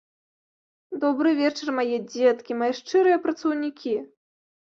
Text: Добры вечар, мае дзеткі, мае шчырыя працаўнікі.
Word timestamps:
Добры 1.03 1.33
вечар, 1.41 1.67
мае 1.81 1.97
дзеткі, 2.13 2.51
мае 2.61 2.71
шчырыя 2.79 3.17
працаўнікі. 3.27 3.93